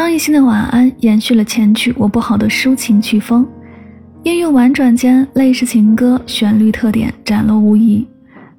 [0.00, 3.46] 张艺兴的《晚安》延续了前曲《我不好》的抒情曲风，
[4.22, 8.08] 音乐婉转间，类似情歌旋律特点展露无遗。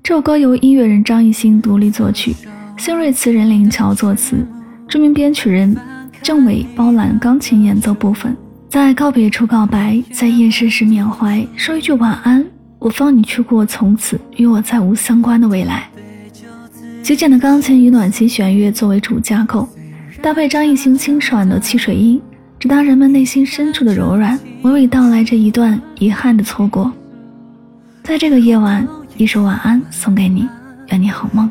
[0.04, 2.36] 这首歌由音乐人张艺兴独立作曲，
[2.78, 4.46] 新锐词人林乔作词，
[4.88, 5.76] 著名编曲人
[6.22, 8.38] 郑伟包揽钢琴演奏部分。
[8.70, 12.46] 在告别处告白，在夜深时缅怀，说一句晚安，
[12.78, 15.90] 我放你去过从此与我再无相关的未来。
[17.02, 19.68] 极简的钢琴与暖心弦乐作为主架构，
[20.22, 22.22] 搭配张艺兴清爽的汽水音，
[22.60, 26.92] 直达人们内心深处的柔软，娓娓道来这一段遗憾的错过。
[28.04, 30.48] 在这个夜晚，一首晚安送给你，
[30.90, 31.50] 愿你好梦。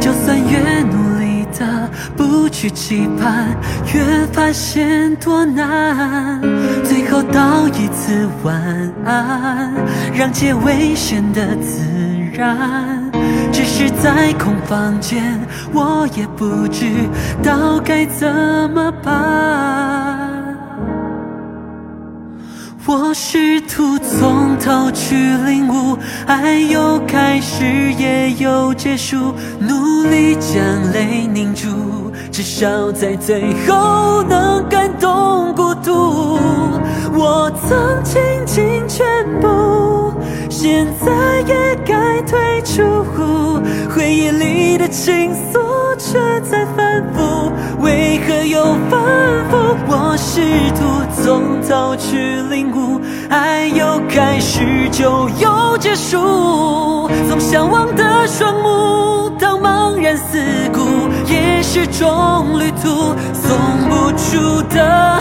[0.00, 3.48] 就算越努力的不去期盼，
[3.94, 6.40] 越发现多难。
[6.82, 8.56] 最后道一次晚
[9.04, 9.74] 安，
[10.14, 11.82] 让结尾显得自
[12.32, 13.05] 然。
[13.52, 15.40] 只是在空房间，
[15.72, 16.86] 我也不知
[17.42, 18.28] 道该怎
[18.70, 20.34] 么办。
[22.88, 27.64] 我试图从头去领悟，爱有开始
[27.98, 36.38] 也有结束，努力将泪凝住，至少在最后能感动孤独。
[37.12, 39.04] 我曾倾尽全
[39.40, 39.48] 部，
[40.48, 41.12] 现在
[41.46, 42.82] 也该退出，
[43.94, 49.00] 回忆里的情愫却在反复，为何又反
[49.50, 49.56] 复？
[49.88, 50.40] 我试
[50.74, 57.08] 图从头去领悟，爱有开始就有结束。
[57.28, 60.38] 从向往的双目到茫然四
[60.72, 60.80] 顾，
[61.30, 63.14] 也是种旅途。
[63.34, 63.56] 送
[63.88, 65.20] 不出的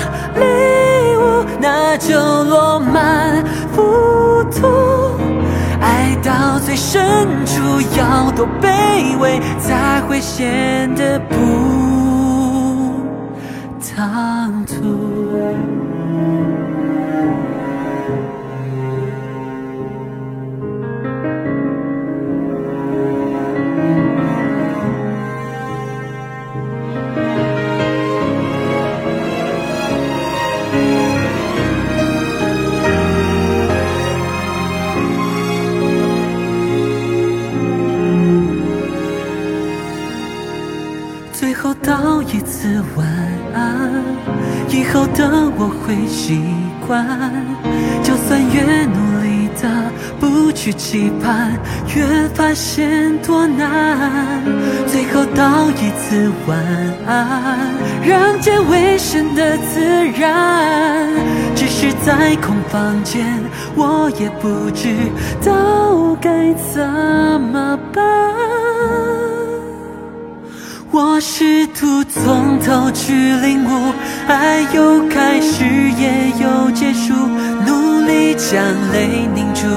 [6.96, 11.36] 深处，要多卑微，才会显得不。
[13.82, 15.95] 唐突。
[41.38, 43.06] 最后道一次晚
[43.54, 43.92] 安，
[44.70, 46.42] 以后的我会习
[46.88, 47.06] 惯。
[48.02, 51.52] 就算越努力的不去期盼，
[51.94, 54.42] 越发现多难。
[54.88, 56.58] 最后道一次晚
[57.06, 57.60] 安，
[58.02, 59.82] 让结尾显得自
[60.18, 61.10] 然。
[61.54, 63.26] 只是在空房间，
[63.76, 64.96] 我也不知
[65.44, 66.82] 道该怎
[67.42, 68.65] 么办。
[70.98, 73.94] 我试图从头去领悟，
[74.30, 77.14] 爱有开始也有结束，
[77.68, 78.56] 努力将
[78.94, 79.68] 泪凝住，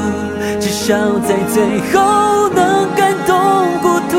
[0.61, 0.95] 至少
[1.27, 3.35] 在最后能感动
[3.83, 4.15] 孤独。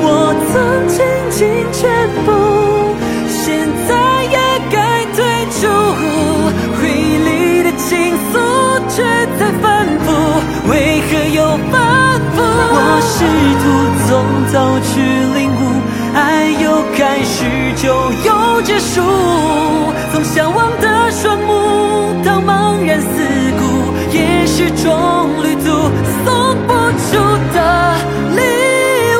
[0.00, 2.32] 我曾倾尽全部，
[3.28, 3.92] 现在
[4.32, 4.38] 也
[4.72, 5.20] 该退
[5.60, 5.68] 出，
[6.80, 8.34] 回忆里的情愫
[8.88, 9.04] 却
[9.38, 10.08] 在反复，
[10.70, 12.40] 为何又反复？
[12.40, 13.14] 我试
[13.60, 13.64] 图
[14.08, 14.08] 从
[14.54, 14.88] 头去
[15.38, 15.45] 领。
[17.76, 17.92] 就
[18.24, 19.02] 有结束，
[20.10, 23.06] 从向往的双目到茫然四
[23.58, 23.62] 顾，
[24.16, 25.70] 也是种旅途。
[26.24, 27.18] 送不出
[27.54, 27.94] 的
[28.34, 28.40] 礼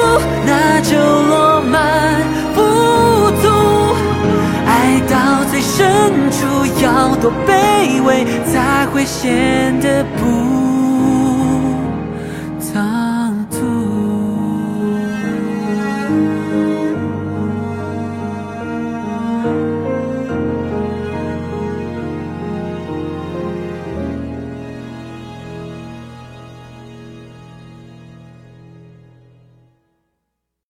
[0.03, 2.23] 物，那就落满
[2.55, 2.63] 浮
[3.43, 3.45] 屠。
[4.67, 10.56] 爱到最深处，要多卑微，才会显得不。